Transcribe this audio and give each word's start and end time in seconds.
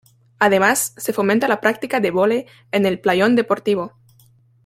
Además, 0.39 0.95
se 0.97 1.13
fomenta 1.13 1.47
la 1.47 1.61
práctica 1.61 1.99
de 1.99 2.09
vóley 2.09 2.47
en 2.71 2.87
el 2.87 2.99
playón 2.99 3.35
deportivo. 3.35 3.93